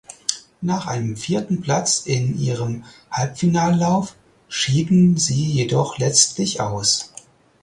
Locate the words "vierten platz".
1.15-2.01